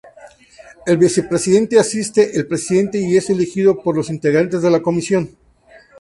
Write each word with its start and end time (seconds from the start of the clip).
El 0.87 0.97
Vicepresidente 0.97 1.77
asiste 1.79 2.35
el 2.35 2.47
Presidente 2.47 2.97
y 2.97 3.17
es 3.17 3.29
elegido 3.29 3.83
por 3.83 3.95
los 3.95 4.09
integrantes 4.09 4.63
de 4.63 4.71
la 4.71 4.81
Comisión. 4.81 5.37